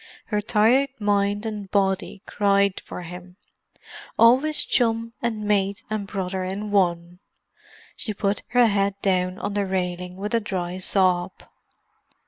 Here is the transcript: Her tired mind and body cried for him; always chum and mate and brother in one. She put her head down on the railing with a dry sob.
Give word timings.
Her 0.29 0.41
tired 0.41 0.89
mind 0.99 1.45
and 1.45 1.69
body 1.69 2.23
cried 2.25 2.79
for 2.83 3.03
him; 3.03 3.37
always 4.17 4.63
chum 4.65 5.13
and 5.21 5.43
mate 5.43 5.83
and 5.91 6.07
brother 6.07 6.43
in 6.43 6.71
one. 6.71 7.19
She 7.95 8.11
put 8.15 8.41
her 8.47 8.65
head 8.65 8.95
down 9.03 9.37
on 9.37 9.53
the 9.53 9.67
railing 9.67 10.15
with 10.15 10.33
a 10.33 10.39
dry 10.39 10.79
sob. 10.79 11.43